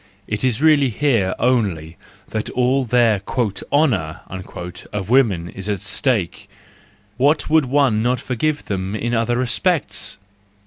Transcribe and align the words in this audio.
It 0.25 0.43
is 0.43 0.63
really 0.63 0.89
here 0.89 1.35
only 1.37 1.95
that 2.29 2.49
all 2.49 2.85
the 2.85 3.21
"honour" 3.71 4.21
of 4.91 5.09
woman 5.11 5.49
is 5.49 5.69
at 5.69 5.81
stake; 5.81 6.49
what 7.17 7.51
would 7.51 7.65
one 7.65 8.01
not 8.01 8.19
forgive 8.19 8.65
them 8.65 8.95
in 8.95 9.13
other 9.13 9.37
respects! 9.37 10.17